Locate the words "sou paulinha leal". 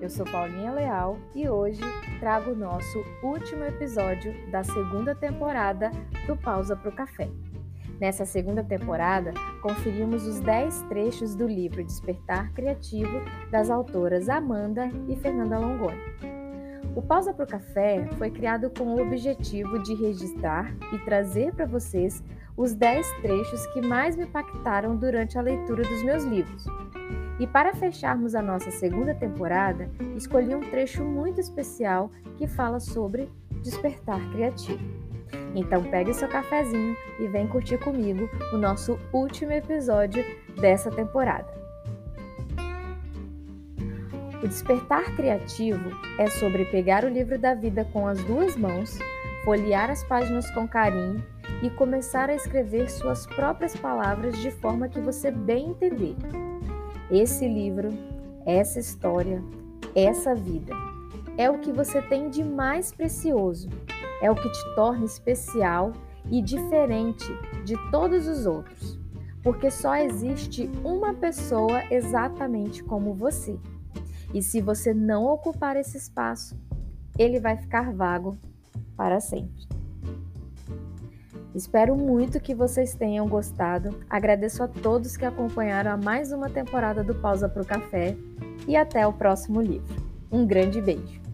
0.08-1.18